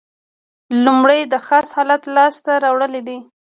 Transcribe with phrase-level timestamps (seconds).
[0.85, 3.17] لومړی د خاص حالت لاس ته راوړل دي.